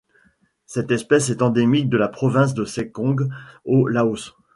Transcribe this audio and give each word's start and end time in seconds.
Cette 0.65 0.89
espèce 0.89 1.29
est 1.29 1.43
endémique 1.43 1.87
de 1.87 1.95
la 1.97 2.07
province 2.07 2.55
de 2.55 2.65
Sékong 2.65 3.29
au 3.65 3.87
Laos. 3.87 4.35